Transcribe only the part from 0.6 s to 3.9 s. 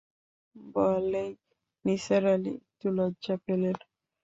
বলেই নিসার আলি একটু লজ্জা পেলেন।